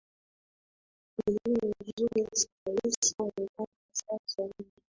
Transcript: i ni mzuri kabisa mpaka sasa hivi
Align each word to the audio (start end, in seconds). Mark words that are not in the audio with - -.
i 1.25 1.31
ni 1.31 1.73
mzuri 1.77 2.21
kabisa 2.63 3.15
mpaka 3.27 3.63
sasa 3.99 4.41
hivi 4.47 4.71